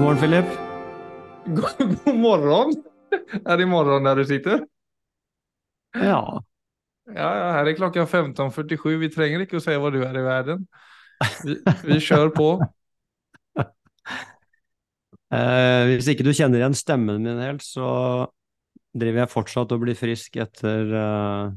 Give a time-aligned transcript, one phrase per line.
[0.00, 0.46] God morgen, Philip.
[1.46, 2.70] God, god morgen.
[3.44, 4.62] Er det morgen der du sitter?
[5.92, 6.40] Ja.
[7.12, 8.96] Ja, ja, her er klokka 15.47.
[9.02, 10.64] Vi trenger ikke å si hvor du er i verden.
[11.44, 12.48] Vi, vi kjører på.
[15.36, 17.92] Eh, hvis ikke du kjenner igjen stemmen min helt, så
[18.96, 21.56] driver jeg fortsatt og blir frisk etter eh,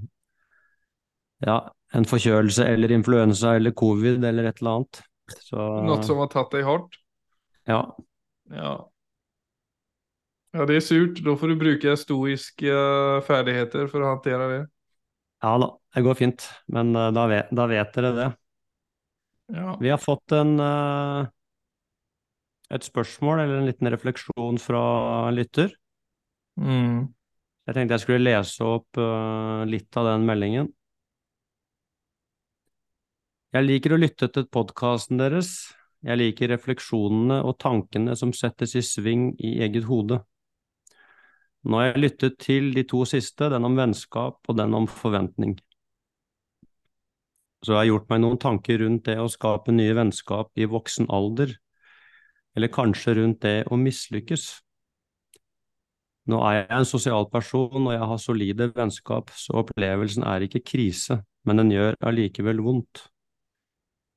[1.47, 1.61] ja,
[1.95, 5.05] en forkjølelse eller influensa eller covid eller et eller annet.
[5.47, 7.05] Så Noe som har tatt deg hardt.
[7.71, 7.85] ja.
[8.51, 8.73] Ja.
[10.53, 11.21] Ja, det er surt.
[11.25, 14.59] Da får du bruke stoiske eh, ferdigheter for å håndtere det.
[15.41, 16.45] ja da, det går fint.
[16.69, 18.27] Men eh, da, vet, da vet dere det.
[19.53, 19.73] Ja.
[19.81, 21.25] Vi har fått en, eh,
[22.77, 24.83] et spørsmål eller en liten refleksjon fra
[25.31, 25.73] en lytter.
[26.61, 27.09] Mm.
[27.65, 28.99] Jeg tenkte jeg skulle lese opp
[29.71, 30.67] litt av den meldingen.
[33.55, 35.53] Jeg liker å lytte til podkasten deres.
[36.03, 40.19] Jeg liker refleksjonene og tankene som settes i sving i eget hode.
[41.63, 45.55] Nå har jeg lyttet til de to siste, den om vennskap og den om forventning.
[47.63, 51.07] Så jeg har gjort meg noen tanker rundt det å skape nye vennskap i voksen
[51.07, 51.55] alder,
[52.57, 54.49] eller kanskje rundt det å mislykkes.
[56.27, 60.65] Nå er jeg en sosial person og jeg har solide vennskap, så opplevelsen er ikke
[60.67, 63.07] krise, men den gjør allikevel vondt.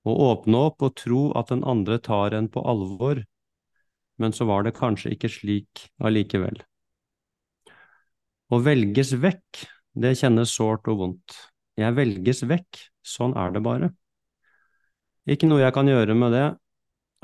[0.07, 3.25] Å åpne opp og tro at den andre tar en på alvor,
[4.23, 6.61] men så var det kanskje ikke slik allikevel.
[8.47, 9.65] Å velges vekk,
[9.99, 11.39] det kjennes sårt og vondt.
[11.77, 13.91] Jeg velges vekk, sånn er det bare.
[15.27, 16.47] Ikke noe jeg kan gjøre med det,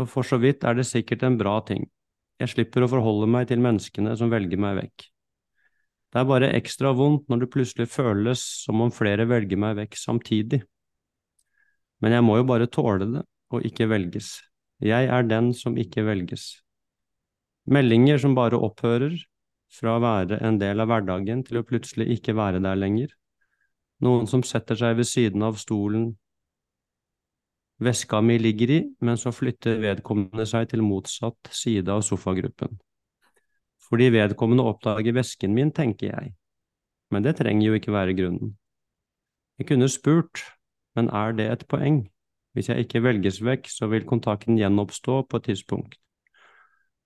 [0.02, 1.86] og for så vidt er det sikkert en bra ting.
[2.42, 5.06] Jeg slipper å forholde meg til menneskene som velger meg vekk.
[6.12, 9.96] Det er bare ekstra vondt når det plutselig føles som om flere velger meg vekk
[9.96, 10.60] samtidig.
[12.02, 14.34] Men jeg må jo bare tåle det, og ikke velges.
[14.82, 16.62] Jeg er den som ikke velges.
[17.70, 19.14] Meldinger som bare opphører,
[19.72, 23.14] fra å være en del av hverdagen til å plutselig ikke være der lenger.
[24.04, 26.10] Noen som setter seg ved siden av stolen
[27.82, 32.76] veska mi ligger i, men så flytter vedkommende seg til motsatt side av sofagruppen.
[33.88, 36.34] Fordi vedkommende oppdager vesken min, tenker jeg.
[37.12, 38.54] Men det trenger jo ikke være grunnen.
[39.60, 40.44] Jeg kunne spurt,
[40.98, 42.04] men er det et poeng?
[42.52, 45.96] Hvis jeg ikke velges vekk, så vil kontakten gjenoppstå på et tidspunkt.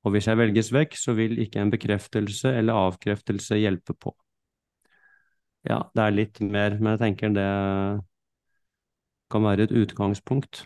[0.06, 4.14] Og hvis jeg velges vekk, så vil ikke en bekreftelse eller avkreftelse hjelpe på.
[5.66, 7.50] Ja, det er litt mer, men jeg tenker det
[9.30, 10.64] kan være et utgangspunkt.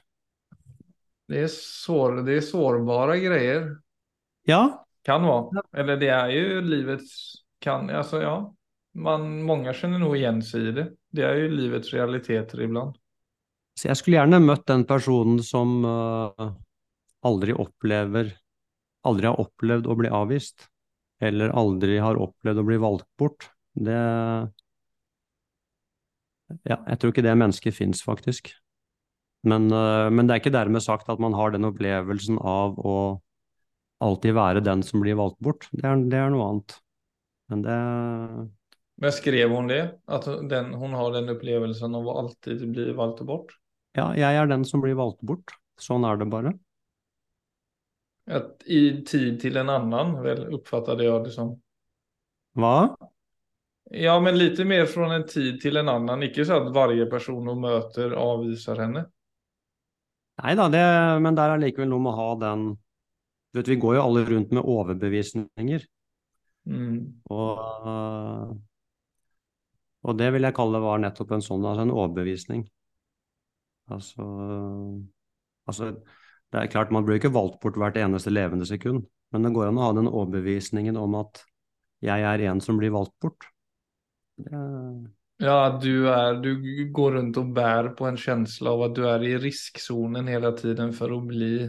[1.31, 3.69] Det, er sår, det er sårbare greier.
[4.49, 4.65] Ja,
[5.05, 5.63] Kan være.
[5.73, 7.13] Eller det er jo livets
[7.65, 8.35] kan, altså, ja.
[8.93, 10.87] Man, mange kjenner noe igjen seg i det.
[11.15, 12.99] Det er jo livets realiteter iblant.
[13.81, 16.51] Så jeg skulle gjerne møtt den personen som uh,
[17.25, 18.35] aldri opplever
[19.09, 20.67] Aldri har opplevd å bli avvist,
[21.25, 23.47] eller aldri har opplevd å bli valgt bort.
[23.73, 23.97] Det
[26.69, 28.51] Ja, jeg tror ikke det mennesket fins, faktisk.
[29.49, 32.97] Men, uh, men det er ikke dermed sagt at man har den opplevelsen av å
[34.05, 35.65] alltid være den som blir valgt bort.
[35.73, 36.77] Det er, det er noe annet.
[37.49, 37.79] Men det
[39.01, 39.83] Men skrev hun det?
[40.13, 43.57] At den, hun har den opplevelsen av å alltid bli valgt bort?
[43.99, 45.55] Ja, jeg er den som blir valgt bort.
[45.81, 46.53] Sånn er det bare.
[48.31, 51.55] At I tid til en annen, vel, oppfattet jeg det som.
[52.59, 52.93] Hva?
[53.91, 56.23] Ja, men litt mer fra en tid til en annen.
[56.29, 59.09] Ikke så at hver person hun møter, avviser henne.
[60.41, 60.69] Nei da,
[61.21, 62.63] men der er likevel noe med å ha den
[63.51, 65.89] Du vet, vi går jo alle rundt med overbevisninger,
[66.69, 67.23] Mm.
[67.33, 68.59] og,
[70.05, 72.67] og det vil jeg kalle var nettopp en sånn, altså en overbevisning.
[73.91, 74.25] Altså,
[75.67, 75.93] altså
[76.51, 79.71] Det er klart, man blir ikke valgt bort hvert eneste levende sekund, men det går
[79.71, 81.45] an å ha den overbevisningen om at
[82.03, 83.47] jeg er en som blir valgt bort.
[84.41, 84.63] Det,
[85.41, 86.51] Ja, du, er, du
[86.93, 90.93] går rundt og bærer på en følelse av at du er i risikosonen hele tiden
[90.97, 91.69] for å bli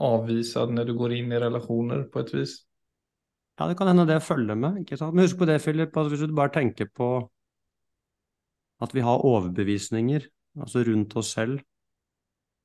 [0.00, 2.54] avvisad når du går inn i relasjoner på et vis.
[3.58, 5.14] ja, det kan hende det følger med, ikke sant?
[5.14, 7.10] Men husk på det, Philip, at hvis du bare tenker på
[8.82, 10.24] at vi har overbevisninger,
[10.60, 11.60] altså rundt oss selv,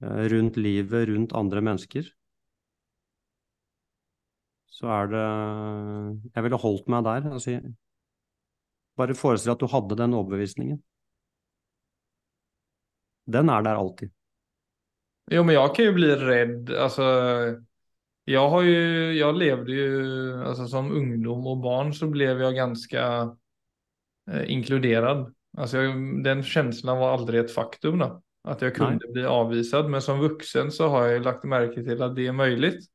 [0.04, 2.10] eh, rundt livet, rundt andre mennesker,
[4.78, 5.25] så er det
[6.36, 7.31] Jeg ville holdt meg der.
[7.34, 7.57] Altså,
[8.98, 10.84] bare forestill at du hadde den overbevisningen.
[13.25, 14.12] Den er der alltid.
[15.31, 16.69] Jo, men jeg kan jo bli redd.
[16.72, 17.07] Altså,
[18.28, 18.78] jeg har jo,
[19.18, 19.89] jeg levde jo,
[20.50, 23.04] altså som ungdom og barn så ble jeg ganske
[24.28, 25.25] eh, inkluderad.
[25.57, 29.13] Alltså jag, den känslan var aldrig ett faktum då, att jag kunde Nej.
[29.13, 29.89] bli avvisad.
[29.89, 32.86] Men som vuxen så har jag lagt märke till att det är möjligt.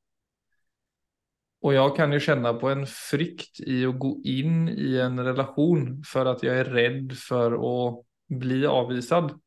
[1.61, 6.03] Och jag kan ju känna på en frykt i att gå in i en relation
[6.06, 9.41] för att jag är rädd för att bli avvisad.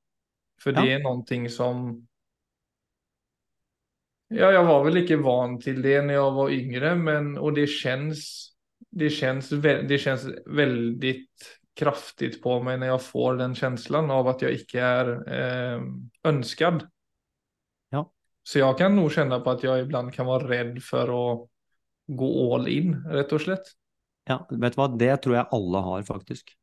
[0.61, 0.81] För Ja.
[0.81, 2.07] det är någonting som
[4.27, 7.67] Ja, jag var väl ikke van till det när jag var yngre, men och det
[7.67, 8.51] känns
[8.89, 9.09] det
[9.87, 14.83] det känns väldigt kraftigt på meg når jeg får den känslan av at jeg ikke
[14.83, 15.87] er eh,
[16.27, 16.85] ønsket.
[17.95, 18.05] Ja.
[18.45, 21.25] Så jeg kan nog känna på at jeg ibland kan være redd for å
[22.05, 23.73] gå all in, rett og slett.
[24.29, 26.55] Ja, vet du hva, det tror jeg alle har, faktisk.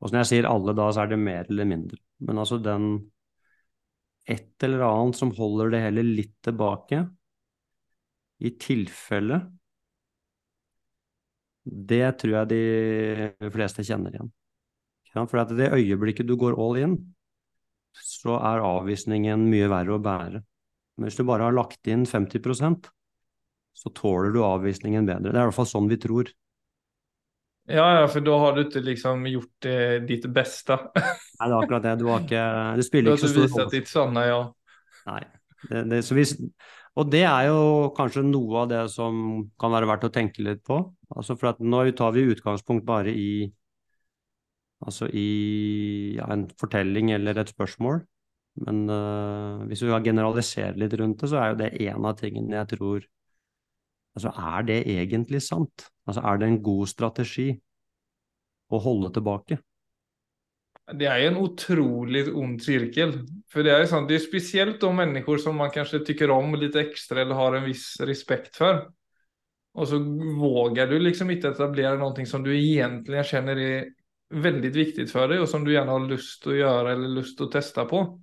[0.00, 2.00] Og når jeg sier alle, da så er det mer eller mindre.
[2.24, 2.92] Men altså den
[4.30, 7.04] et eller annet som holder det hele litt tilbake,
[8.40, 9.40] i tilfelle,
[11.70, 14.30] det tror jeg de fleste kjenner igjen.
[15.14, 16.96] For at det øyeblikket du går all in,
[17.94, 20.42] så er avvisningen mye verre å bære.
[20.98, 22.90] Men hvis du bare har lagt inn 50%
[23.72, 25.30] så tåler du avvisningen bedre.
[25.32, 26.30] Det er i hvert fall sånn vi tror.
[27.70, 30.76] Ja, ja, for da har du ikke liksom gjort eh, ditt beste.
[30.98, 31.94] Nei, det er akkurat det.
[32.00, 33.68] Du har ikke Det Du spiller har ikke så stor rolle.
[33.76, 34.40] ditt sanne ja.
[35.06, 35.22] Nei.
[35.62, 36.34] Det, det, så hvis,
[36.98, 40.62] og det er jo kanskje noe av det som kan være verdt å tenke litt
[40.66, 40.80] på.
[41.14, 43.30] Altså for at nå tar vi utgangspunkt bare i
[44.80, 48.02] altså i ja, en fortelling eller et spørsmål.
[48.66, 52.58] Men uh, hvis vi generaliserer litt rundt det, så er jo det en av tingene
[52.58, 53.08] jeg tror
[54.10, 55.84] Altså, er det egentlig sant?
[56.02, 57.44] Altså, er det en god strategi
[58.74, 59.60] å holde tilbake?
[60.92, 63.12] Det är ju en otroligt ond cirkel.
[63.52, 66.80] För det är sånt, det är speciellt de människor som man kanske tycker om lite
[66.80, 68.90] extra eller har en viss respekt för.
[69.74, 69.98] Och så
[70.38, 73.86] vågar du liksom inte etablera någonting som du egentligen känner är
[74.30, 77.52] väldigt viktigt för dig och som du gärna har lust att göra eller lust att
[77.52, 78.22] testa på.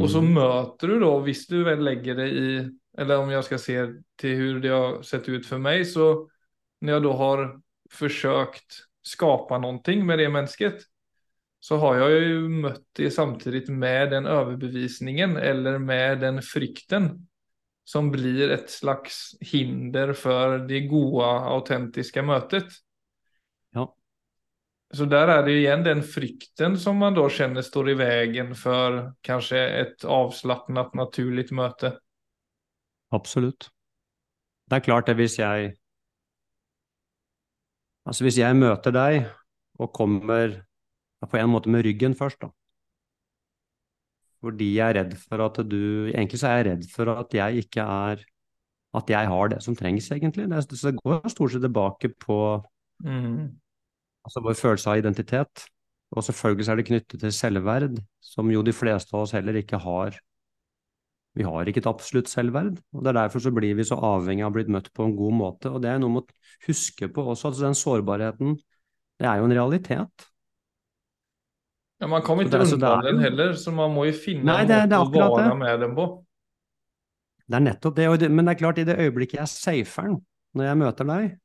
[0.00, 3.44] Och så møter möter du då, visst du väl lägger dig i, eller om jag
[3.44, 6.28] ska se till hur det har sett ut för mig, så
[6.80, 10.82] när jag då har försökt skapa någonting med det människet,
[11.60, 17.26] så har jag ju mött det samtidigt med den överbevisningen eller med den frykten
[17.84, 22.66] som blir ett slags hinder för det goda, autentiska mötet.
[23.70, 23.96] Ja.
[24.94, 28.54] Så där är det jo igen den frykten som man då känner står i vägen
[28.54, 31.98] för kanske ett avslappnat naturligt möte.
[33.10, 33.70] Absolutt.
[34.70, 35.76] Det er klart det hvis jeg
[38.06, 39.26] Altså hvis jeg møter deg
[39.78, 40.54] og kommer
[41.28, 42.48] på en måte med ryggen først, da.
[44.40, 47.64] Fordi jeg er redd for at du Egentlig så er jeg redd for at jeg
[47.66, 48.22] ikke er
[48.96, 50.48] At jeg har det som trengs, egentlig.
[50.50, 52.38] Det, så det går stort sett tilbake på
[53.00, 53.56] Mm.
[54.24, 55.62] altså vår følelse av identitet.
[56.12, 59.56] Og selvfølgelig så er det knyttet til selvverd, som jo de fleste av oss heller
[59.56, 60.18] ikke har.
[61.38, 64.42] Vi har ikke et absolutt selvverd, og det er derfor så blir vi så avhengig
[64.44, 65.70] av å bli møtt på en god måte.
[65.70, 68.58] Og det er noe med å huske på også, altså den sårbarheten,
[69.20, 70.29] det er jo en realitet.
[72.00, 74.82] Ja, man kan jo ikke är den heller, så man må jo finne Nei, det-
[74.82, 76.24] en måte å vare med den på.
[77.46, 80.20] Det er nettopp det, det, men det er klart, i det øyeblikket jeg safer den,
[80.54, 81.38] når jeg møter deg,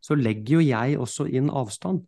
[0.00, 2.04] så legger jo jeg også inn avstand.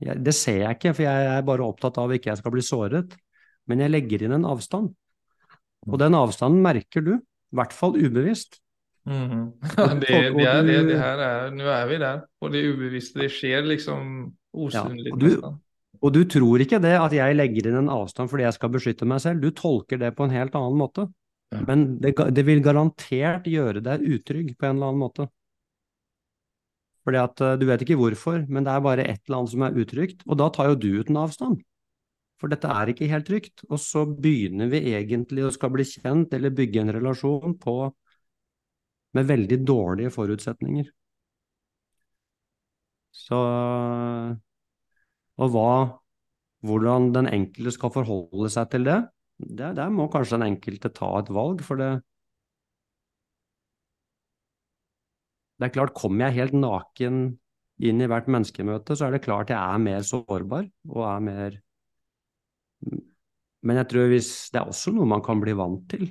[0.00, 2.62] Jeg, det ser jeg ikke, for jeg er bare opptatt av ikke jeg skal bli
[2.62, 3.16] såret,
[3.66, 4.92] men jeg legger inn en avstand.
[5.88, 8.60] Og den avstanden merker du, i hvert fall ubevisst.
[9.06, 9.52] Mm.
[9.60, 13.20] Och- det, det, er det, det her er Nå er vi der, og det ubevisste.
[13.20, 15.10] det skjer liksom osynlig.
[15.10, 15.58] Ja, og, du-.
[16.04, 19.08] Og du tror ikke det, at jeg legger inn en avstand fordi jeg skal beskytte
[19.08, 21.06] meg selv, du tolker det på en helt annen måte.
[21.54, 21.62] Ja.
[21.68, 25.28] Men det, det vil garantert gjøre deg utrygg på en eller annen måte.
[27.04, 29.64] Fordi at eh, du vet ikke hvorfor, men det er bare et eller annet som
[29.64, 31.62] er utrygt, og da tar jo du ut en avstand.
[32.40, 33.62] For dette er ikke helt trygt.
[33.70, 37.76] Og så begynner vi egentlig å skal bli kjent eller bygge en relasjon på
[39.14, 40.90] med veldig dårlige forutsetninger.
[43.14, 43.38] Så
[45.42, 45.70] Og hva
[46.64, 48.98] hvordan den enkelte skal forholde seg til det,
[49.38, 51.92] det der må kanskje den enkelte ta et valg, for det
[55.60, 57.18] Det er klart, kommer jeg helt naken
[57.78, 61.60] inn i hvert menneskemøte, så er det klart jeg er mer sårbar og er mer
[63.64, 66.10] Men jeg tror hvis det er også noe man kan bli vant til.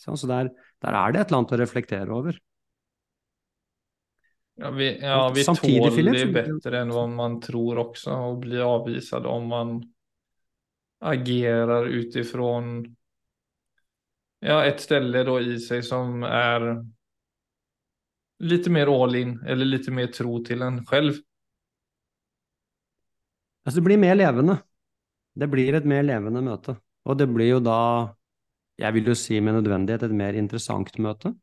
[0.00, 0.48] Så der,
[0.80, 2.38] der er det et eller annet å reflektere over.
[4.58, 8.10] Ja, vi, ja, vi Samtidig, tål Philip, det bedre bättre än vad man tror också
[8.10, 9.92] och blir avvisad om man
[11.00, 12.96] agerar utifrån
[14.40, 16.86] ja, ett ställe då i sig som är
[18.38, 21.14] lite mer all in eller lite mer tro till en själv.
[23.64, 24.58] Altså, det blir mer levende.
[25.34, 26.76] Det blir et mer levende møte.
[27.04, 27.78] Og det blir jo da,
[28.78, 31.34] jeg vil jo si med nødvendighet, et mer interessant møte.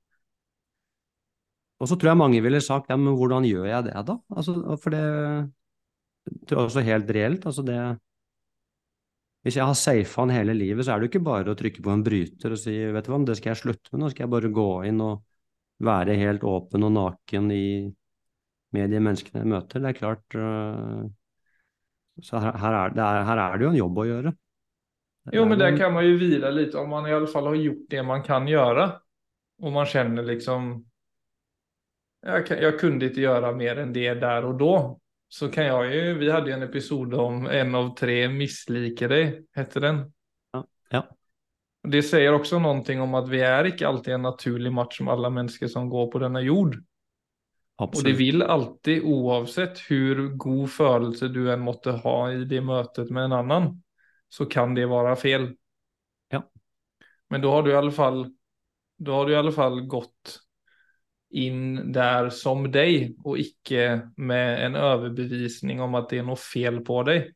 [1.84, 4.16] Og så tror jeg mange ville sagt ja, men hvordan gjør jeg det da?
[4.32, 5.04] Altså, for det,
[6.48, 7.46] tror jeg også helt reelt.
[7.46, 7.80] altså det
[9.44, 11.84] Hvis jeg har safa han hele livet, så er det jo ikke bare å trykke
[11.84, 14.24] på en bryter og si vet du hva, det skal jeg slutte med, nå skal
[14.24, 15.26] jeg bare gå inn og
[15.84, 17.66] være helt åpen og naken i,
[18.72, 19.84] med de menneskene jeg møter.
[19.84, 21.04] Det er klart uh,
[22.24, 24.34] Så her, her, er det, her, er det, jo en jobb å gjøre.
[25.34, 27.86] jo, men der kan man jo hvile litt, om man i alle fall har gjort
[27.92, 28.88] det man kan gjøre,
[29.64, 30.72] og man kjenner liksom
[32.26, 35.00] jag, jag, kunde inte göra mer än det där och då.
[35.28, 39.46] Så kan jag ju, vi hade ju en episod om en av tre missliker dig,
[39.56, 40.14] hette den.
[40.52, 40.68] Ja.
[40.90, 41.08] ja.
[41.84, 45.30] Det säger också någonting om att vi är inte alltid en naturlig match som alla
[45.30, 46.84] människor som går på denna jord.
[47.76, 48.06] Absolut.
[48.06, 53.10] Och det vill alltid, oavsett hur god følelse du än måtte ha i det mötet
[53.10, 53.84] med en annan,
[54.30, 55.56] så kan det vara fel.
[56.30, 56.52] Ja.
[57.30, 58.36] Men då har du i alla fall,
[58.98, 60.43] då har du i alla fall gått
[61.34, 63.88] inn der som deg, og ikke
[64.18, 67.32] med en overbevisning om at det er noe feil på deg.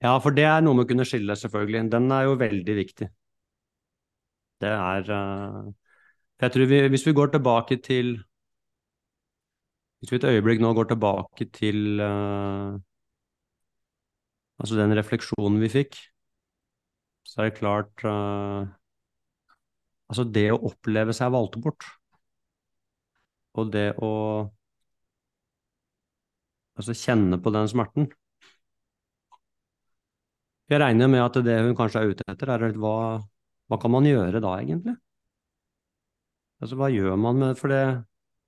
[0.00, 1.88] Ja, for det er noe med å kunne skille, selvfølgelig.
[1.92, 3.08] Den er jo veldig viktig.
[4.60, 5.72] Det er uh,
[6.40, 8.18] Jeg tror vi, hvis vi går tilbake til
[10.00, 12.76] Hvis vi et øyeblikk nå går tilbake til uh,
[14.60, 15.96] Altså den refleksjonen vi fikk,
[17.24, 18.68] så er det klart uh,
[20.10, 21.86] Altså det å oppleve seg valgt bort,
[23.58, 24.10] og det å
[26.78, 28.08] altså kjenne på den smerten
[30.70, 32.94] Jeg regner med at det hun kanskje er ute etter, er hva,
[33.66, 34.94] hva kan man gjøre da, egentlig?
[36.62, 37.82] Altså, hva gjør man med for det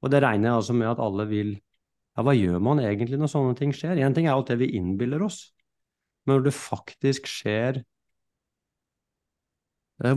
[0.05, 3.33] Og det regner jeg altså med at alle vil Ja, hva gjør man egentlig når
[3.33, 3.99] sånne ting skjer?
[3.99, 5.47] Én ting er alt det vi innbiller oss,
[6.27, 7.81] men når det faktisk skjer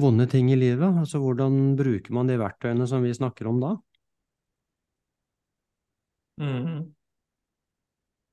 [0.02, 0.98] vonde ting i livet.
[1.02, 3.74] Altså hvordan bruker man de verktøyene som vi snakker om da?
[6.42, 6.80] Mm.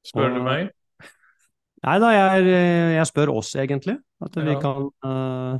[0.06, 0.70] Spør og, du meg?
[1.86, 2.46] Nei da, jeg,
[2.96, 3.98] jeg, spør oss egentlig.
[4.22, 5.58] At vi kan uh,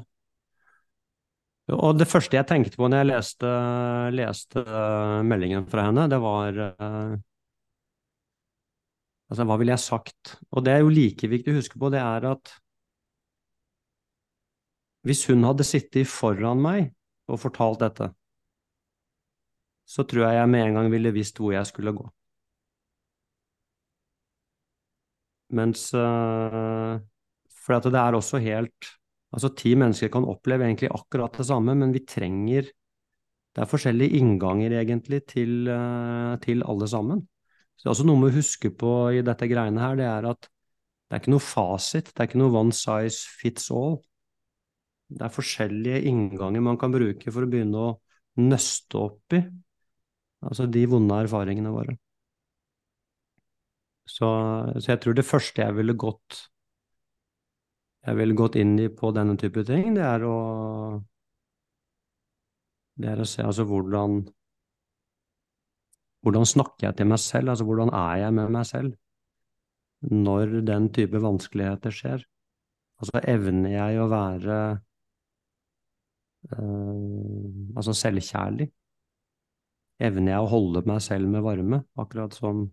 [1.75, 3.53] Og det første jeg tenkte på når jeg leste,
[4.15, 7.21] leste uh, meldingen fra henne, det var uh,
[9.33, 10.35] Altså, hva ville jeg sagt?
[10.53, 12.51] Og det er jo like viktig å huske på, det er at
[15.07, 16.91] hvis hun hadde sittet foran meg
[17.31, 18.11] og fortalt dette,
[19.89, 22.05] så tror jeg jeg med en gang ville visst hvor jeg skulle gå.
[25.53, 26.97] Mens uh,
[27.53, 28.93] For det er også helt
[29.33, 32.67] Altså, ti mennesker kan oppleve egentlig akkurat det samme, men vi trenger
[33.53, 37.23] Det er forskjellige innganger, egentlig, til, uh, til alle sammen.
[37.77, 40.29] Så det er også noe med å huske på i dette greiene her, det er
[40.31, 43.99] at det er ikke noe fasit, det er ikke noe one size fits all
[45.13, 47.93] det er forskjellige innganger man kan bruke for å begynne å
[48.41, 49.43] nøste opp i
[50.43, 51.95] altså de vonde erfaringene våre.
[54.09, 54.27] Så,
[54.79, 56.41] så, jeg tror det første jeg ville gått
[58.03, 60.37] jeg ville gått inn i på denne type ting, det er å
[62.99, 64.25] det er å se altså hvordan
[66.23, 70.89] hvordan snakker jeg til meg selv, altså hvordan er jeg med meg selv når den
[70.95, 72.25] type vanskeligheter skjer?
[73.03, 74.59] Altså evner jeg å være
[76.51, 78.69] uh, altså selvkjærlig.
[80.03, 82.67] Evner jeg å holde meg selv med varme, akkurat som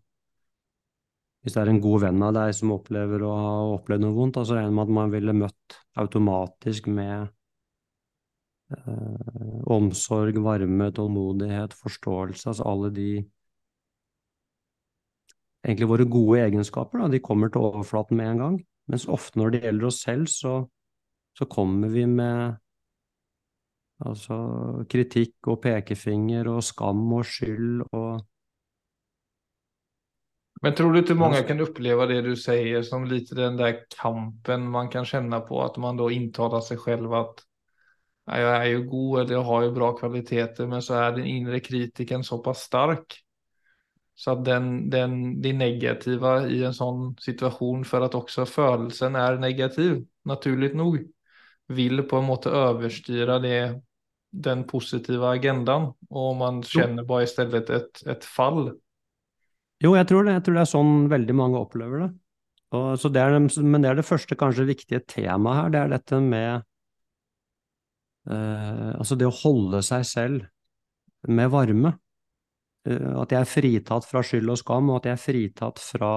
[1.39, 4.41] hvis det er en god venn av deg som opplever å ha opplevd noe vondt,
[4.43, 7.29] så regner jeg med at man ville møtt automatisk med
[8.75, 13.11] uh, omsorg, varme, tålmodighet, forståelse, altså alle de
[15.63, 18.59] egentlig våre gode egenskaper, da, de kommer til overflaten med en gang.
[18.91, 20.53] Mens ofte når det gjelder oss selv, så,
[21.38, 22.59] så kommer vi med
[24.07, 24.35] Altså
[24.87, 28.21] kritikk og pekefinger og skam og skyld og
[30.63, 34.65] Men tror du ikke mange kan oppleve det du sier som litt den der kampen
[34.67, 37.45] man kan kjenne på, at man da inntaler seg selv at
[38.29, 41.61] jeg er jo god eller jeg har jo bra kvaliteter, men så er den indre
[41.63, 43.15] kritikeren såpass sterk.
[44.19, 49.39] Så at den, den, det negative i en sånn situasjon, for at også følelsen er
[49.39, 50.99] negativ, naturlig nok,
[51.71, 53.61] vil på en måte overstyre det
[54.29, 58.69] den positive agendaen, og man kjenner bare i stedet et, et fall.
[59.81, 60.36] Jo, jeg tror det.
[60.38, 62.09] Jeg tror det er sånn veldig mange opplever det.
[62.77, 66.19] Og, det er, men det er det første kanskje viktige temaet her, det er dette
[66.21, 66.65] med
[68.29, 70.45] eh, Altså det å holde seg selv
[71.33, 71.95] med varme.
[72.86, 76.13] Eh, at jeg er fritatt fra skyld og skam, og at jeg er fritatt fra,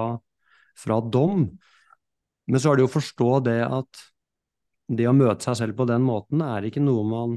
[0.77, 1.47] fra dom.
[2.45, 4.05] Men så er det jo å forstå det at
[4.93, 7.35] det å møte seg selv på den måten er ikke noe man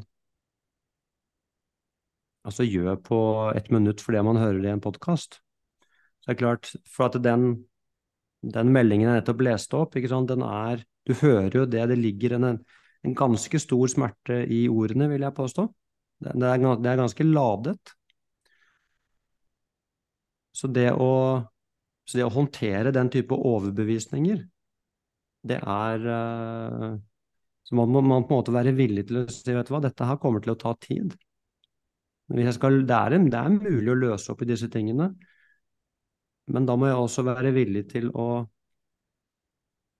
[2.46, 3.18] altså gjør på
[3.58, 5.40] ett minutt for det man hører i en podkast.
[6.22, 7.48] Så det er klart, for at den,
[8.42, 11.96] den meldingen jeg nettopp leste opp, ikke sant, den er Du hører jo det, det
[12.00, 12.46] ligger en,
[13.06, 15.66] en ganske stor smerte i ordene, vil jeg påstå.
[16.18, 17.92] Det, det, er, det er ganske ladet.
[20.56, 21.12] Så det å,
[22.08, 24.40] så det å håndtere den type overbevisninger,
[25.46, 26.96] det er uh,
[27.66, 29.82] Så man må man på en måte være villig til å si, vet du hva,
[29.84, 31.14] dette her kommer til å ta tid.
[32.26, 35.12] Skal, det, er en, det, er mulig å løse opp i disse tingene,
[36.50, 38.28] men da må jeg også være villig til å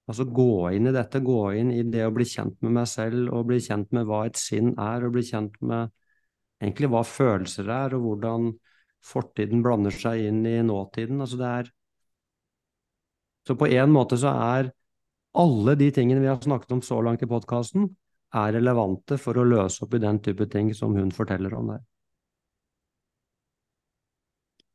[0.06, 3.30] altså gå inn i dette, gå inn i det å bli kjent med meg selv,
[3.34, 5.94] og bli kjent med hva et sinn er, og bli kjent med
[6.62, 8.52] egentlig hva følelser er, og hvordan
[9.06, 11.22] fortiden blander seg inn i nåtiden.
[11.22, 11.72] Altså det er
[13.46, 14.72] Så på en måte så er
[15.38, 17.84] alle de tingene vi har snakket om så langt i podkasten,
[18.34, 21.84] er relevante for å løse opp i den type ting som hun forteller om der.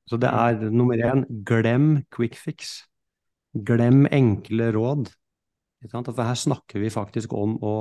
[0.09, 2.81] Så det er nummer én, glem quick fix.
[3.53, 5.11] Glem enkle råd.
[5.89, 7.75] For her snakker vi faktisk om å,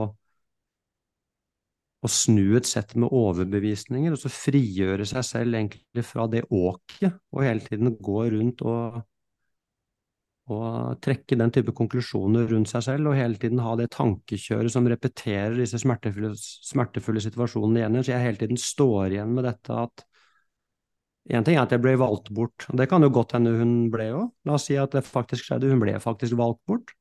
[2.01, 7.21] å snu et sett med overbevisninger, og så frigjøre seg selv egentlig fra det åket,
[7.35, 9.03] og hele tiden gå rundt og,
[10.51, 14.89] og trekke den type konklusjoner rundt seg selv, og hele tiden ha det tankekjøret som
[14.89, 18.01] repeterer disse smertefulle, smertefulle situasjonene igjen.
[18.01, 20.07] Så jeg hele tiden står igjen med dette at
[21.29, 23.75] Én ting er at jeg ble valgt bort, og det kan jo godt hende hun
[23.93, 24.31] ble òg.
[24.49, 26.95] La oss si at det faktisk skjedde, hun ble faktisk valgt bort.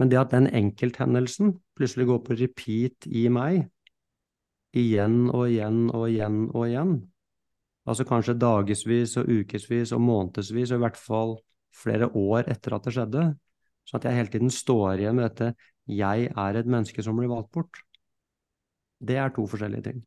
[0.00, 3.66] Men det at den enkelthendelsen plutselig går på repeat i meg,
[4.72, 6.94] igjen og igjen og igjen og igjen,
[7.84, 11.36] altså kanskje dagevis og ukevis og månedsvis, og i hvert fall
[11.76, 13.26] flere år etter at det skjedde,
[13.88, 15.54] sånn at jeg hele tiden står igjen med dette
[15.86, 17.82] 'jeg er et menneske som blir valgt bort',
[19.02, 20.06] det er to forskjellige ting.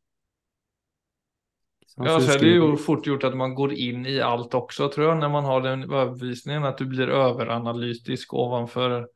[1.96, 5.06] Ja, så är det ju fort gjort att man går in i allt också tror
[5.06, 9.08] jag när man har den overbevisningen, att du blir överanalytisk ovanför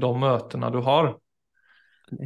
[0.00, 1.18] de mötena du har.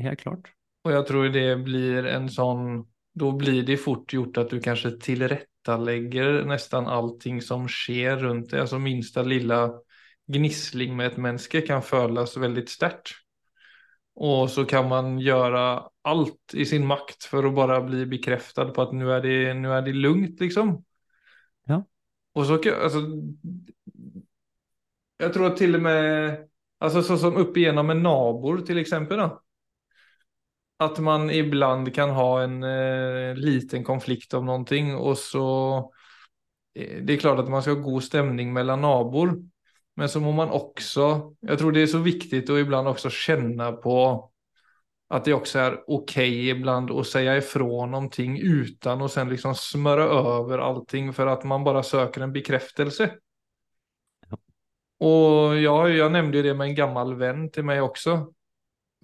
[0.02, 0.52] Helt klart.
[0.84, 4.90] Och jag tror det blir en sån, då blir det fort gjort att du kanske
[4.90, 8.60] tillrättalägger nästan allting som sker runt dig.
[8.60, 9.72] Alltså minsta lilla
[10.26, 13.08] gnissling med ett menneske kan føles veldig sterkt.
[14.20, 18.84] Og så kan man göra allt i sin makt for å bare bli bekreftet på
[18.84, 19.36] at nå er, det,
[19.86, 20.76] det lugnt liksom.
[21.68, 21.82] Ja.
[22.34, 23.02] Og så altså,
[25.18, 26.38] Jeg tror at til og med,
[26.80, 29.28] altså, Sånn som opp igjennom en naboer, til eksempel, da.
[30.78, 35.46] At man ibland kan ha en eh, liten konflikt om noe, og så
[36.78, 39.38] eh, det er klart at man skal ha god stemning mellan naboer,
[39.98, 43.72] Men så må man også Jeg tror det er så viktig å ibland også kjenne
[43.82, 43.96] på
[45.08, 49.54] att det också är okej okay ibland att säga ifrån ting utan att sen liksom
[49.54, 53.14] smöra över allting för att man bara söker en bekräftelse.
[55.00, 58.32] Och ja, jag nämnde ju det med en gammal vän till mig också.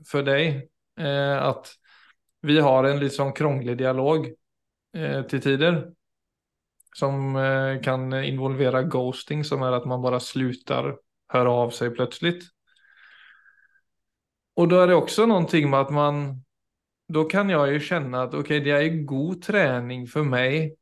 [0.07, 0.69] För dig.
[1.01, 1.75] Eh, att
[2.41, 4.35] vi har en liksom krånglig dialog
[4.97, 5.93] eh, till tider.
[6.97, 10.97] Som eh, kan involvera ghosting som är att man bara slutar
[11.29, 12.54] höra av sig plötsligt.
[14.55, 16.45] Och då är det också någonting med att man,
[17.09, 20.77] då kan jag ju känna att okej, det är god träning för mig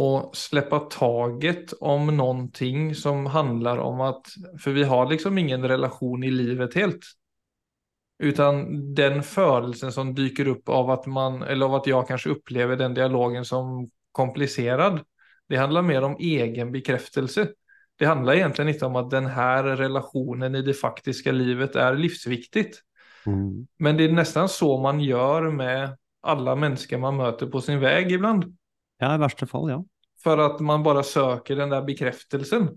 [0.00, 4.26] att släppa taget om någonting som handlar om att,
[4.60, 7.00] för vi har liksom ingen relation i livet helt.
[8.18, 12.76] Utan den følelsen som dyker upp av att man, eller av att jag kanske upplever
[12.76, 15.00] den dialogen som komplicerad.
[15.48, 17.48] Det handlar mer om egen bekräftelse.
[17.98, 22.82] Det handlar egentligen inte om att den här relationen i det faktiska livet är livsviktigt.
[23.26, 23.66] Mm.
[23.78, 28.12] Men det är nästan så man gör med alla människor man möter på sin väg
[28.12, 28.56] ibland.
[28.98, 29.84] Ja, i värsta fall, ja.
[30.22, 32.68] För att man bara söker den där bekräftelsen.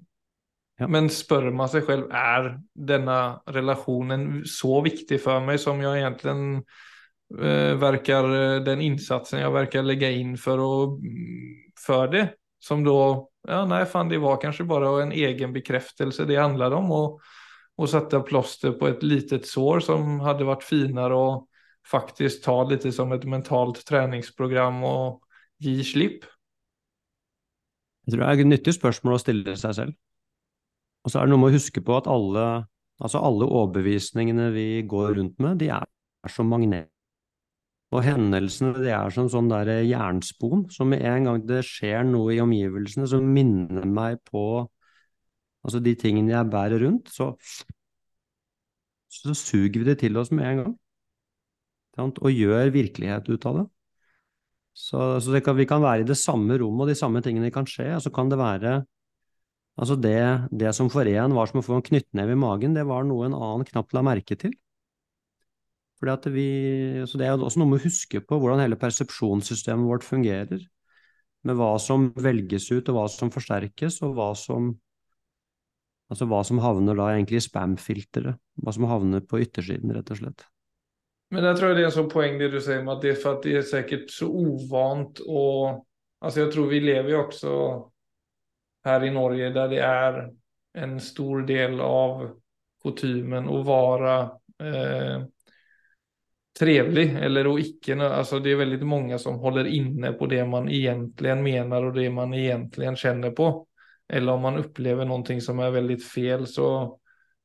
[0.77, 0.87] Ja.
[0.87, 3.17] Men spør man seg selv er denne
[3.51, 6.61] relasjonen så viktig for meg som jeg egentlig
[7.35, 8.29] eh, verkar,
[8.63, 10.71] den insatsen jeg verkar legge inn for, å,
[11.79, 12.29] for det?
[12.63, 16.91] Som da ja nej fan det var kanskje bare en egen bekreftelse det handlet om.
[16.91, 17.19] Och
[17.79, 21.47] och sätta plåster på ett litet sår som hade varit finare och
[21.87, 25.23] faktiskt ta lite som ett mentalt träningsprogram och
[25.57, 26.25] gi slipp?
[28.03, 29.95] Jeg tror det er et nyttig spørsmål å stille seg selv.
[31.05, 32.45] Og så er det noe med å huske på at alle,
[32.99, 35.85] altså alle overbevisningene vi går rundt med, de er,
[36.27, 36.89] som magnet.
[37.95, 42.43] Og hendelsene de er som sånn der jernspon, som en gang det skjer noe i
[42.43, 44.67] omgivelsene som minner meg på
[45.65, 47.33] altså de tingene jeg bærer rundt, så,
[49.11, 50.77] så suger vi det til oss med en gang.
[51.99, 53.65] Og gjør virkelighet ut av det.
[54.79, 57.51] Så, så det kan, vi kan være i det samme rommet, og de samme tingene
[57.51, 57.89] kan skje.
[57.97, 58.79] Og så kan det være
[59.79, 60.19] Altså det,
[60.51, 63.29] det som for en var som å få en knyttneve i magen, det var noe
[63.29, 64.51] en annen knapt la merke til.
[65.99, 66.47] Fordi at vi,
[67.07, 70.63] så Det er også noe med å huske på hvordan hele persepsjonssystemet vårt fungerer.
[71.47, 74.73] Med hva som velges ut, og hva som forsterkes, og hva som,
[76.09, 78.39] altså hva som havner da egentlig i spam-filteret.
[78.63, 80.47] Hva som havner på yttersiden, rett og slett.
[81.29, 83.21] Men jeg tror det er en sånn poeng det du sier med at det er
[83.21, 85.85] for at det er sikkert så uvant og
[86.19, 87.51] Altså jeg tror vi lever jo også
[88.83, 90.17] her i Norge der det er
[90.83, 92.25] en stor del av
[92.83, 94.15] kutymen å være
[94.59, 95.21] eh,
[96.59, 100.67] trevlig eller å ikke altså Det er veldig mange som holder inne på det man
[100.67, 103.49] egentlig mener og det man egentlig kjenner på.
[104.09, 106.69] Eller om man opplever noe som er veldig feil, så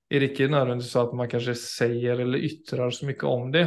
[0.09, 3.67] er det ikke nødvendigvis så at man kanskje sier eller ytrer så mye om det.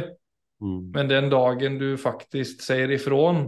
[0.62, 0.78] Mm.
[0.94, 3.44] Men den dagen du faktisk sier ifrån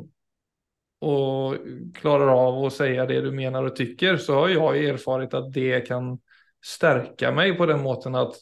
[1.00, 5.48] og klarer av å si det du mener og tykker, så har jeg erfarit at
[5.54, 6.12] det kan
[6.60, 8.36] stärka meg på den måten at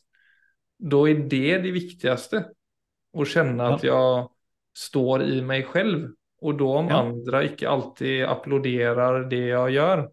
[0.79, 2.43] da er det det viktigste.
[3.19, 4.27] Å kjenne at jeg
[4.79, 6.11] står i meg selv.
[6.45, 6.99] Og da om ja.
[7.03, 10.05] andre ikke alltid applauderer det jeg gjør,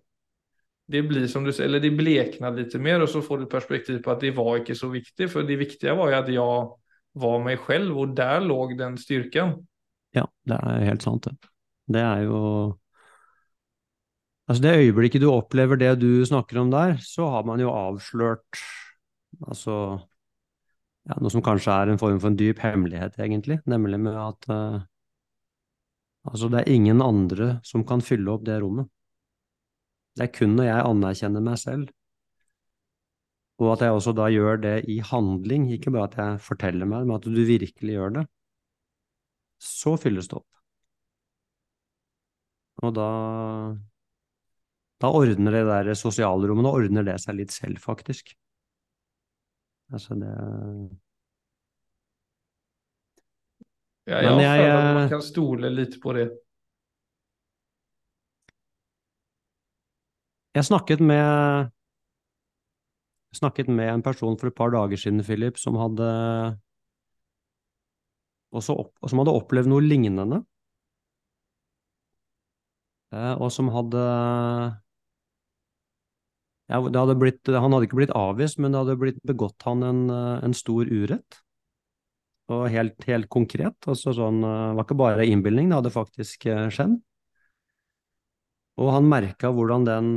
[0.92, 4.02] det blir som du sier, eller det blekner litt mer og så får du perspektiv
[4.06, 5.30] på at det var ikke så viktig.
[5.32, 6.66] For det viktige var jo at jeg
[7.26, 9.56] var meg selv, og der lå den styrken.
[10.16, 11.54] Ja, det er helt sant, det.
[11.92, 12.40] Det er jo
[14.46, 18.60] Altså, det øyeblikket du opplever det du snakker om der, så har man jo avslørt
[19.42, 19.98] altså
[21.10, 24.48] ja, noe som kanskje er en form for en dyp hemmelighet, egentlig, nemlig med at
[24.54, 24.84] uh,
[26.30, 28.90] altså det er ingen andre som kan fylle opp det rommet.
[30.16, 31.90] Det er kun når jeg anerkjenner meg selv,
[33.60, 37.06] og at jeg også da gjør det i handling, ikke bare at jeg forteller meg,
[37.08, 38.26] men at du virkelig gjør det,
[39.64, 40.48] så fylles det opp.
[42.84, 43.10] Og da
[45.04, 48.32] da ordner det der sosialrommet, da ordner det seg litt selv, faktisk.
[49.94, 50.32] Altså det
[54.08, 56.30] Ja, jeg har følt at man kan stole litt på det.
[60.56, 61.72] Jeg snakket med,
[63.36, 66.08] snakket med en person for et par dager siden, Philip, som hadde,
[68.56, 70.40] opp, som hadde opplevd noe lignende.
[73.12, 74.04] Eh, og som hadde
[76.72, 80.06] ja, hadde blitt, Han hadde ikke blitt avvist, men det hadde blitt begått han en,
[80.10, 81.42] en stor urett.
[82.48, 83.76] Og helt, helt konkret.
[83.90, 86.96] Altså sånn, det var ikke bare innbilning, det hadde faktisk eh, skjedd.
[88.80, 90.10] Og han merka hvordan den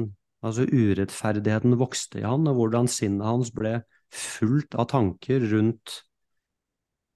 [0.48, 3.78] Altså urettferdigheten vokste i han, og hvordan sinnet hans ble
[4.14, 6.00] fullt av tanker rundt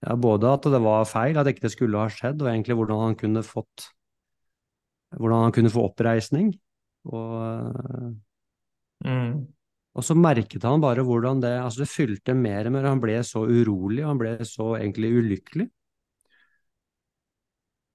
[0.02, 3.04] ja, både at det var feil, at ikke det skulle ha skjedd, og egentlig hvordan
[3.06, 3.90] han kunne fått
[5.12, 6.46] Hvordan han kunne få oppreisning.
[7.12, 8.14] Og,
[9.04, 9.32] mm.
[9.92, 13.18] og så merket han bare hvordan det Altså, det fylte mer og mer, han ble
[13.28, 15.66] så urolig, han ble så egentlig ulykkelig.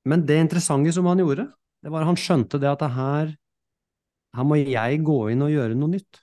[0.08, 1.48] Men det interessante som han gjorde,
[1.82, 3.34] det var at han skjønte det at det her
[4.36, 6.22] her må jeg gå inn og gjøre noe nytt.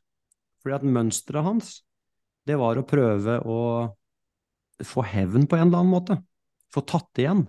[0.62, 1.74] Fordi at mønsteret hans,
[2.48, 3.60] det var å prøve å
[4.84, 6.18] få hevn på en eller annen måte.
[6.74, 7.44] Få tatt igjen.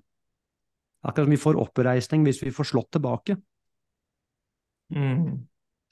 [1.06, 3.38] Akkurat som vi får oppreisning hvis vi får slått tilbake.
[4.94, 5.46] Mm.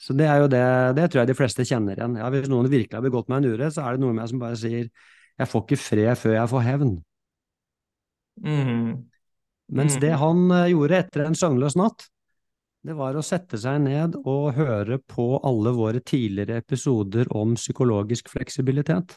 [0.04, 0.63] Så det er jo det,
[0.97, 2.17] det tror jeg de fleste kjenner igjen.
[2.19, 4.32] Ja, hvis noen virkelig har begått meg en urett, så er det noe med meg
[4.32, 4.89] som bare sier
[5.34, 6.91] jeg får ikke fred før jeg får hevn.
[8.43, 8.89] Mm.
[9.73, 10.19] Mens det mm.
[10.21, 12.06] han eh, gjorde etter en søvnløs natt,
[12.83, 18.31] det var å sette seg ned og høre på alle våre tidligere episoder om psykologisk
[18.33, 19.15] fleksibilitet.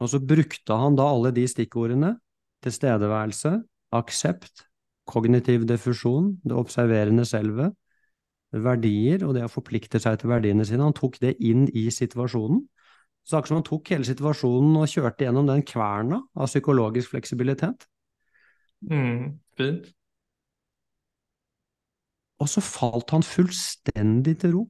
[0.00, 2.14] Og så brukte han da alle de stikkordene
[2.64, 3.52] tilstedeværelse,
[3.96, 4.66] aksept,
[5.10, 7.72] kognitiv diffusjon, det observerende selve,
[8.50, 10.86] verdier og det å forplikte seg til verdiene sine.
[10.86, 12.62] Han tok det inn i situasjonen.
[13.26, 17.84] Så akkurat som han tok hele situasjonen og kjørte gjennom den kverna av psykologisk fleksibilitet.
[18.88, 19.90] Mm, fint.
[22.40, 24.64] Og så falt han fullstendig til ro,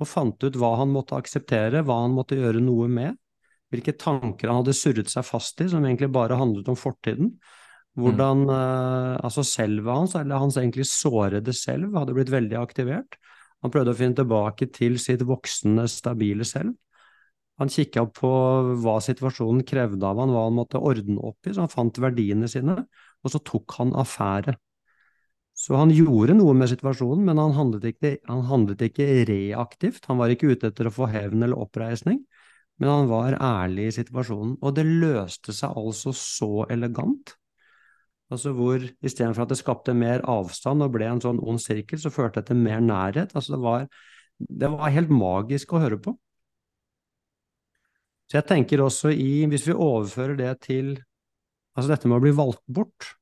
[0.00, 3.18] og fant ut hva han måtte akseptere, hva han måtte gjøre noe med,
[3.72, 7.34] hvilke tanker han hadde surret seg fast i, som egentlig bare handlet om fortiden.
[8.00, 8.52] Hvordan mm.
[8.56, 13.18] eh, altså selvet hans, eller hans egentlig sårede selv, hadde blitt veldig aktivert.
[13.64, 16.74] Han prøvde å finne tilbake til sitt voksne, stabile selv.
[17.60, 18.30] Han kikka på
[18.82, 22.48] hva situasjonen krevde av han, hva han måtte ordne opp i, så han fant verdiene
[22.50, 22.78] sine,
[23.22, 24.56] og så tok han affære.
[25.62, 30.08] Så han gjorde noe med situasjonen, men han handlet, ikke, han handlet ikke reaktivt.
[30.10, 32.18] Han var ikke ute etter å få hevn eller oppreisning,
[32.82, 34.56] men han var ærlig i situasjonen.
[34.58, 37.36] Og det løste seg altså så elegant.
[38.32, 42.10] Altså hvor istedenfor at det skapte mer avstand og ble en sånn ond sirkel, så
[42.10, 43.36] førte det til mer nærhet.
[43.36, 43.86] Altså det var,
[44.42, 46.16] det var helt magisk å høre på.
[48.32, 50.94] Så jeg tenker også i, hvis vi overfører det til
[51.76, 53.12] altså dette med å bli valgt bort,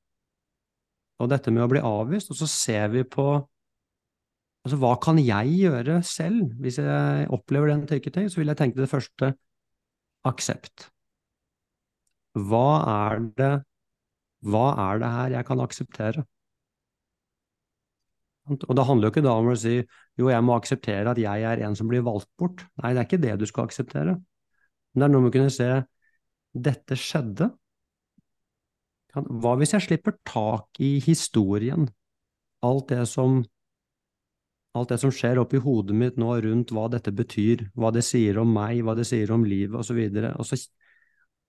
[1.20, 3.26] og dette med å bli avvist, og så ser vi på
[4.60, 8.60] altså hva kan jeg gjøre selv hvis jeg opplever den type ting, så vil jeg
[8.60, 9.32] tenke det første
[10.28, 10.90] aksept.
[12.36, 12.66] Hva
[13.08, 13.52] er det
[14.40, 16.24] hva er det her jeg kan akseptere?
[18.50, 21.44] Og det handler jo ikke da om å si jo, jeg må akseptere at jeg
[21.46, 22.64] er en som blir valgt bort.
[22.80, 24.16] Nei, det er ikke det du skal akseptere.
[24.90, 25.68] Men det er noe med å kunne se
[26.50, 27.50] dette skjedde.
[29.14, 31.88] Hva hvis jeg slipper tak i historien,
[32.66, 33.40] alt det som
[34.78, 38.38] alt det som skjer oppi hodet mitt nå rundt hva dette betyr, hva det sier
[38.38, 40.60] om meg, hva det sier om livet osv., og, og så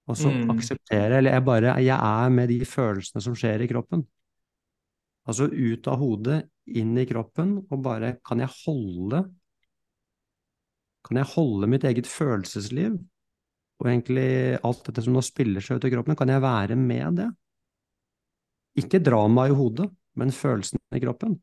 [0.09, 0.49] og så mm.
[0.51, 4.01] akseptere, eller jeg bare jeg er med de følelsene som skjer i kroppen.
[5.29, 6.39] Altså ut av hodet,
[6.73, 9.25] inn i kroppen, og bare kan jeg holde
[11.01, 12.93] Kan jeg holde mitt eget følelsesliv,
[13.81, 17.17] og egentlig alt dette som nå spiller seg ut i kroppen, kan jeg være med
[17.17, 17.25] det?
[18.79, 21.37] Ikke drama i hodet, men følelsen i kroppen.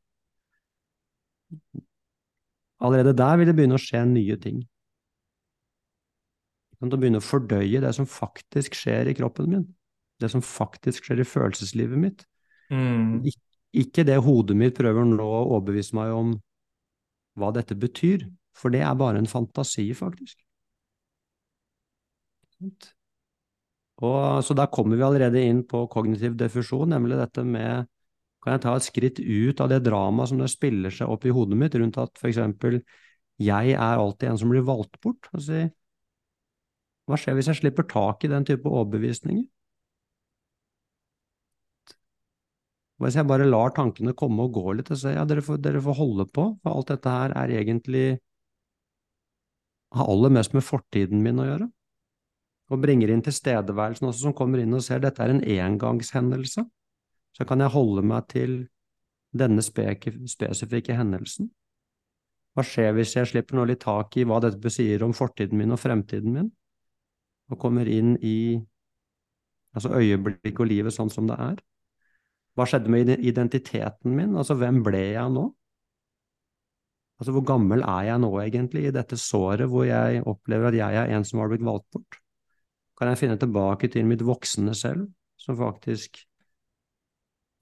[2.80, 4.62] Allerede der vil det begynne å skje nye ting.
[6.78, 9.66] Å begynne å fordøye det som faktisk skjer i kroppen min.
[10.22, 12.24] Det som faktisk skjer i følelseslivet mitt.
[12.70, 13.24] Mm.
[13.26, 13.38] Ik
[13.76, 16.30] ikke det hodet mitt prøver nå å overbevise meg om
[17.38, 18.24] hva dette betyr,
[18.56, 20.38] for det er bare en fantasi, faktisk.
[23.98, 27.88] Og, så da kommer vi allerede inn på kognitiv defusjon, nemlig dette med
[28.44, 31.32] Kan jeg ta et skritt ut av det dramaet som det spiller seg opp i
[31.34, 32.78] hodet mitt, rundt at eksempel
[33.42, 35.26] jeg er alltid en som blir valgt bort?
[35.34, 35.64] og si,
[37.10, 39.42] hva skjer hvis jeg slipper tak i den type overbevisninger?
[43.02, 45.82] Hvis jeg bare lar tankene komme og gå litt og sier ja, dere får, dere
[45.82, 48.06] får holde på, for alt dette her er egentlig
[49.94, 51.68] har aller mest med fortiden min å gjøre.
[52.68, 56.66] Og bringer inn tilstedeværelsen også, som kommer inn og ser dette er en engangshendelse.
[57.36, 58.58] Så kan jeg holde meg til
[59.36, 61.48] denne spesifikke hendelsen.
[62.56, 65.72] Hva skjer hvis jeg slipper nå litt tak i hva dette besier om fortiden min
[65.72, 66.48] og fremtiden min?
[67.48, 68.58] og kommer inn i
[69.76, 71.60] altså øyeblikket og livet sånn som det er.
[72.58, 74.34] Hva skjedde med identiteten min?
[74.36, 75.46] Altså, hvem ble jeg nå?
[77.18, 80.98] Altså, hvor gammel er jeg nå egentlig i dette såret hvor jeg opplever at jeg
[81.02, 82.18] er en som har blitt valgt bort?
[82.98, 85.06] Kan jeg finne tilbake til mitt voksne selv,
[85.38, 86.18] som faktisk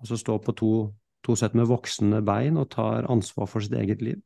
[0.00, 0.70] altså står på to,
[1.24, 4.22] to sett med voksne bein og tar ansvar for sitt eget liv?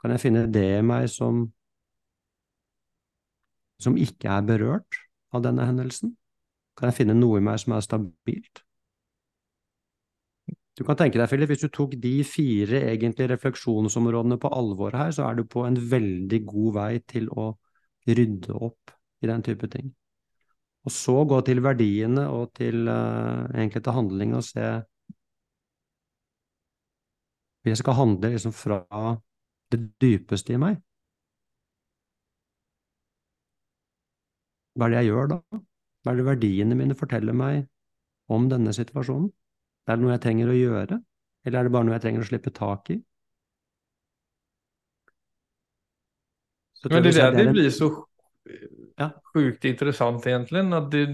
[0.00, 1.50] Kan jeg finne det i meg som
[3.82, 4.98] som ikke er berørt
[5.34, 6.14] av denne hendelsen?
[6.78, 8.62] Kan jeg finne noe i meg som er stabilt?
[10.78, 15.10] Du kan tenke deg, Philip, hvis du tok de fire egentlige refleksjonsområdene på alvor her,
[15.12, 17.50] så er du på en veldig god vei til å
[18.08, 19.92] rydde opp i den type ting.
[20.82, 24.70] Og så gå til verdiene og til uh, egentlig til handling og se
[27.62, 28.80] jeg skal handle liksom fra
[29.70, 30.80] det dypeste i meg,
[34.72, 35.38] Hva er det jeg gjør da?
[36.02, 37.66] Hva er det verdiene mine forteller meg
[38.32, 39.28] om denne situasjonen?
[39.86, 40.98] Er det noe jeg trenger å gjøre,
[41.44, 42.96] eller er det bare noe jeg trenger å slippe tak i?
[46.88, 47.90] Men det det, det blir så
[48.98, 49.10] ja.
[49.32, 50.64] sjukt intressant egentlig.
[50.76, 51.04] At det,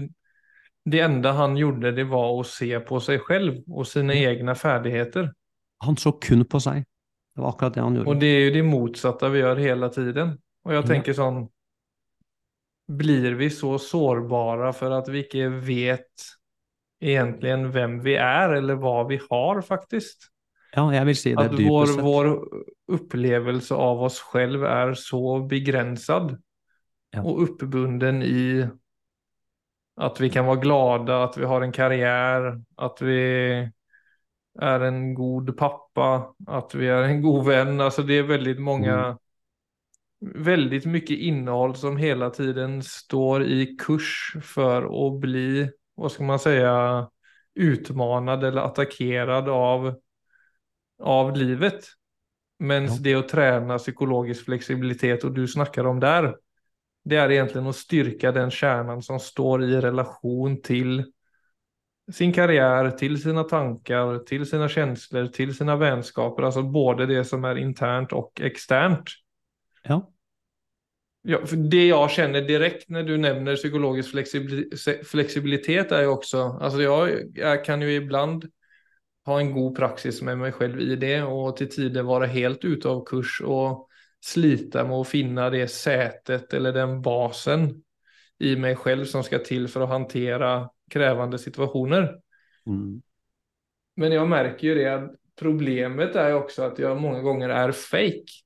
[0.89, 4.23] det enda han gjorde, det var å se på seg selv og sine mm.
[4.31, 5.31] egne ferdigheter.
[5.85, 6.83] Han så kun på seg.
[7.35, 8.11] Det var akkurat det han gjorde.
[8.11, 10.35] Og det er jo det motsatte vi gjør hele tiden.
[10.67, 11.21] Og jeg tenker ja.
[11.21, 11.45] sånn
[12.89, 16.25] blir vi så sårbare for at vi ikke vet
[16.99, 20.25] egentlig hvem vi er, eller hva vi har, faktisk.
[20.73, 22.27] Ja, jeg vil si det At vår, vår
[22.97, 26.35] opplevelse av oss selv er så begrenset
[27.15, 27.23] ja.
[27.23, 28.65] og oppbunden i
[29.99, 33.23] at vi kan være glada, at vi har en karriere, at vi
[34.59, 36.11] er en god pappa,
[36.47, 37.81] at vi er en god venn.
[37.83, 39.17] Alltså det er veldig mange mm
[40.21, 46.39] väldigt mycket innehåll som hela tiden står i kurs för att bli, vad ska man
[46.39, 47.07] säga,
[47.55, 49.95] utmanad eller attackerad av,
[51.03, 51.85] av livet.
[52.59, 52.97] Men ja.
[52.99, 56.35] det att träna psykologisk flexibilitet och du snackar om där,
[57.07, 60.99] det er egentlig å styrke den kjernen som står i relation til
[62.11, 66.47] sin karriere, til sine tanker, til sine følelser, til sine vennskaper.
[66.49, 69.13] Altså både det som er internt og externt.
[69.85, 70.01] Ja.
[71.27, 74.15] Ja, det jeg kjenner direkte når du nevner psykologisk
[75.03, 78.45] flexibilitet er jo også altså jeg, jeg kan jo ibland
[79.27, 82.87] ha en god praksis med meg selv i det og til tider være helt ute
[82.87, 83.88] av kurs och
[84.19, 87.69] slita med å finne det setet eller den basen
[88.43, 90.51] i meg selv som skal til for å håndtere
[90.91, 92.11] krevende situasjoner.
[92.69, 92.99] Mm.
[93.99, 98.43] Men jeg merker jo det at problemet er også at jeg mange ganger er fake.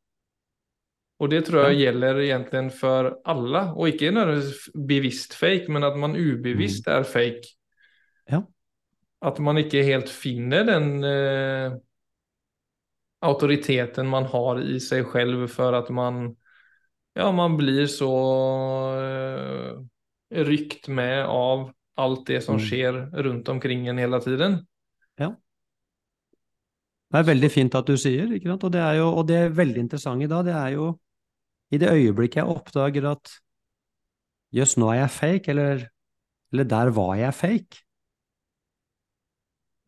[1.22, 5.98] Og det tror jeg gjelder egentlig for alle, og ikke nødvendigvis bevisst fake men at
[6.00, 7.54] man ubevisst er fake.
[8.30, 8.42] Ja.
[9.24, 11.78] At man ikke helt finner den eh,
[13.24, 16.36] auktoriteten man har i sig själv för att man,
[17.14, 18.14] ja, man blir så
[19.00, 22.66] eh, ryckt med av allt det som mm.
[22.68, 24.66] sker runt omkring en hela tiden.
[25.16, 25.36] Ja.
[27.12, 28.64] Det er veldig fint at du sier, ikke sant?
[28.66, 30.90] Og det er jo og det er veldig interessante da, det er jo
[31.74, 33.32] i det øyeblikket jeg oppdager at
[34.54, 35.88] jøss, nå er jeg fake, eller,
[36.54, 37.84] eller der var jeg fake,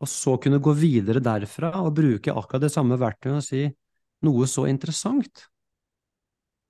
[0.02, 3.62] og så kunne gå videre derfra og bruke akkurat det samme verktøyet og si
[4.26, 5.46] noe så interessant.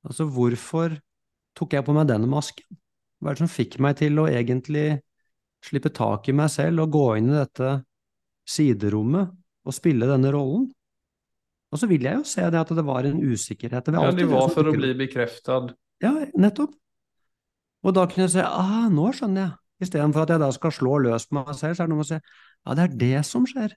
[0.07, 0.95] Altså, hvorfor
[1.59, 2.79] tok jeg på meg den masken?
[3.19, 4.87] Hva er det som fikk meg til å egentlig
[5.65, 7.73] slippe tak i meg selv og gå inn i dette
[8.47, 9.33] siderommet
[9.67, 10.69] og spille denne rollen?
[11.75, 13.91] Og så vil jeg jo se det at det var en usikkerhet.
[13.91, 15.75] Ja, det var for å bli bekreftet.
[16.05, 16.77] Ja, nettopp.
[17.87, 19.55] Og da kunne jeg si ah, nå skjønner jeg.
[19.83, 22.07] Istedenfor at jeg da skal slå løs på meg selv, så er det noe med
[22.07, 23.75] å si ja, det er det som skjer.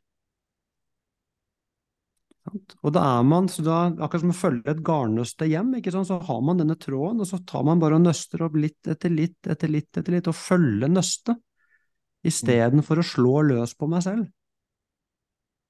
[2.50, 5.76] Og da er man, så da, akkurat som å følge et garnnøste hjem,
[6.08, 9.14] så har man denne tråden, og så tar man bare og nøster opp litt etter
[9.14, 11.38] litt etter litt etter litt, og følger nøstet,
[12.26, 14.26] istedenfor å slå løs på meg selv.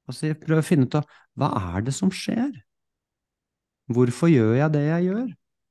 [0.10, 2.50] Og så prøve å finne ut av hva er det som skjer?
[3.94, 5.28] Hvorfor gjør jeg det jeg gjør?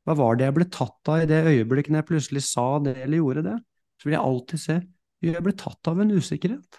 [0.06, 3.20] Hva var det jeg ble tatt av i det øyeblikket jeg plutselig sa det eller
[3.20, 3.56] gjorde det?
[3.98, 4.78] Så vil jeg alltid se
[5.24, 6.78] jeg ble tatt av en usikkerhet.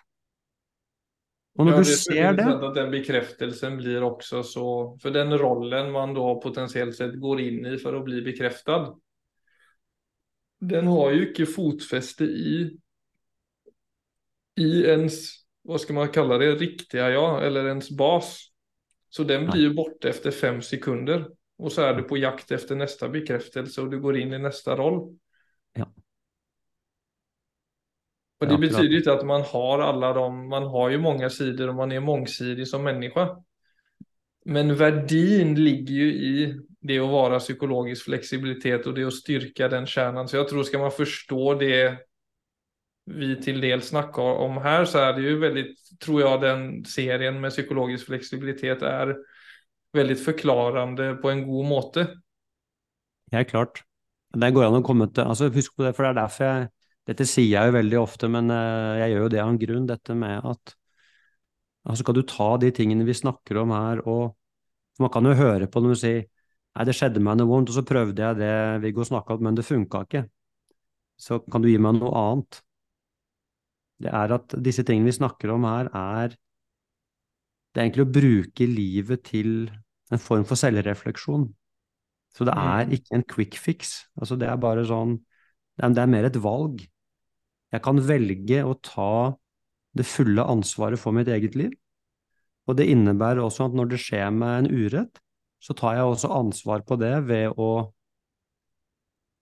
[1.60, 2.46] Og når ja, du ser det.
[2.48, 4.66] at den bekreftelsen blir også så,
[5.02, 8.94] For den rollen man da potensielt sett går inn i for å bli bekreftet,
[10.60, 12.56] Den har jo ikke fotfeste i,
[14.60, 15.20] i ens,
[15.64, 18.38] hva skal man kalla det, Riktige ja, eller ens bas.
[19.10, 21.28] Så den blir jo borte efter fem sekunder.
[21.60, 24.76] Og så er du på jakt efter neste bekreftelse, og du går inn i neste
[24.80, 25.02] roll.
[25.76, 25.88] Ja.
[28.40, 31.68] Och det ja, betyder inte att man har alla de, man har ju många sidor
[31.68, 33.38] och man är mångsidig som människa.
[34.46, 39.86] Men värdin ligger ju i det att vara psykologisk flexibilitet och det att styrka den
[39.86, 40.28] kärnan.
[40.28, 41.98] Så jag tror ska man förstå det
[43.06, 47.42] vi till del snackar om här så är det ju väldigt, tror jag den serien
[47.42, 49.18] med psykologisk flexibilitet är
[49.94, 52.08] väldigt förklarande på en god måte.
[53.32, 53.84] Ja, klart.
[54.34, 56.68] Det går an å komme til, altså husk på det, for det er derfor jeg
[57.10, 59.88] dette sier jeg jo veldig ofte, men eh, jeg gjør jo det av en grunn,
[59.90, 60.76] dette med at
[61.90, 64.36] altså skal du ta de tingene vi snakker om her, og
[65.02, 67.80] man kan jo høre på når du sier nei, det skjedde meg noe vondt, og
[67.80, 70.26] så prøvde jeg det Viggo snakka om, men det funka ikke.
[71.20, 72.60] Så kan du gi meg noe annet.
[74.00, 76.38] Det er at disse tingene vi snakker om her, er
[77.70, 79.50] det er egentlig å bruke livet til
[80.14, 81.50] en form for selvrefleksjon.
[82.34, 82.94] Så det er mm.
[82.98, 83.92] ikke en quick fix.
[84.20, 85.18] Altså det er bare sånn
[85.80, 86.82] Det er mer et valg.
[87.74, 89.12] Jeg kan velge å ta
[89.98, 91.74] det fulle ansvaret for mitt eget liv.
[92.70, 95.22] Og det innebærer også at når det skjer meg en urett,
[95.60, 97.70] så tar jeg også ansvar på det ved å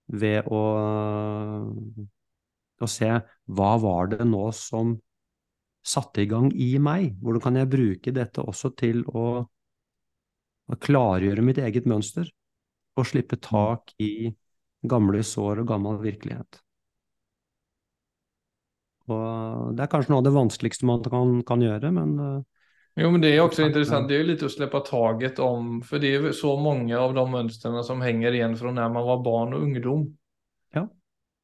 [0.07, 0.61] ved å,
[2.79, 3.09] å se
[3.57, 4.95] hva var det nå som
[5.87, 7.17] satte i gang i meg?
[7.21, 9.25] Hvordan kan jeg bruke dette også til å,
[10.67, 12.29] å klargjøre mitt eget mønster?
[12.97, 14.31] Og slippe tak i
[14.87, 16.61] gamle sår og gammel virkelighet.
[19.07, 22.37] Og det er kanskje noe av det vanskeligste man kan, kan gjøre, men eh,
[22.97, 24.09] Jo, men det er også interessant.
[24.09, 27.25] Det er jo litt å slippe taget om, For det är så mange av de
[27.29, 30.07] mønstrene som henger igjen fra når man var barn og ungdom.
[30.73, 30.87] Ja.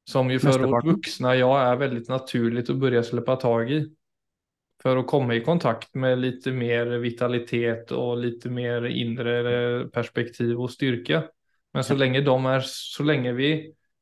[0.09, 3.83] Som jo for oss voksne ja, er veldig naturlig å begynne å slippe tag i.
[4.83, 10.73] For å komme i kontakt med litt mer vitalitet og litt mer indre perspektiv og
[10.73, 11.21] styrke.
[11.73, 13.53] Men så lenge, de er, så lenge vi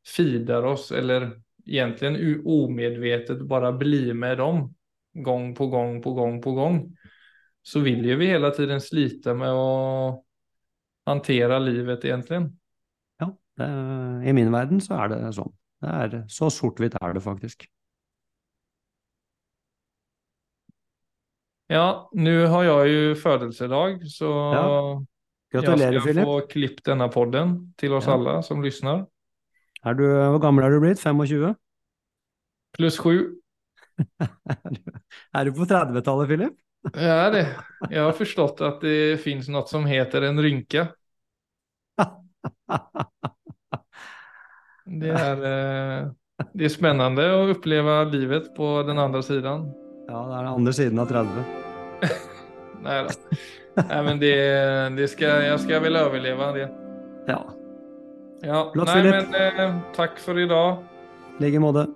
[0.08, 1.30] feeder oss eller
[1.66, 4.74] egentligen omedvetet bara bli med dem
[5.14, 6.98] gång på gång på gång på gång
[7.62, 10.24] så vill ju vi hela tiden slita med å
[11.06, 12.60] hantera livet egentligen.
[13.20, 13.70] Ja, det,
[14.30, 15.54] i min verden så er det sånn.
[15.82, 17.66] Det er, så sortvitt er det faktisk.
[21.72, 25.06] Ja, nu har jag ju födelsedag så ja.
[25.52, 28.14] Gratulerer, jag ska få klippt denna podden till oss ja.
[28.14, 29.08] alla som lyssnar.
[29.82, 31.02] Er du, hvor gammel er du blitt?
[31.02, 31.56] 25?
[32.78, 33.38] Pluss 7.
[35.38, 36.58] Er du på 30-tallet, Philip?
[36.96, 37.44] Jeg er det.
[37.92, 40.88] Jeg har forstått at det fins noe som heter en rynke.
[44.92, 46.08] Det är, eh,
[46.58, 49.70] det er spennende å oppleve livet på den andre siden.
[50.10, 51.46] Ja, det er den andre siden av 30.
[52.82, 53.14] Nei da.
[53.78, 54.34] Nei, men det,
[54.98, 56.68] det skal, jeg skal vel overleve det.
[57.30, 57.40] Ja.
[58.42, 59.30] Ja, Flott, nei, Philip.
[59.30, 60.78] men eh, takk for i dag.
[61.40, 61.88] I like måte.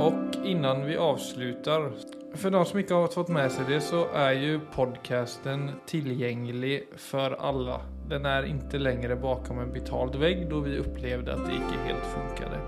[0.00, 1.90] Og innan vi avslutar,
[2.34, 7.36] For de som ikke har fått med seg det så er jo podcasten tilgjengelig for
[7.38, 7.76] alle.
[8.10, 12.08] Den er ikke lenger bakom en betalt vegg, da vi opplevde at det ikke helt
[12.10, 12.58] funkade.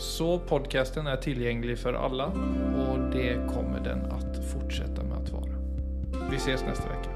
[0.00, 2.30] Så podcasten er tilgjengelig for alle,
[2.86, 4.18] og det kommer den å
[4.54, 6.30] fortsette med å være.
[6.32, 7.13] Vi ses neste vecka.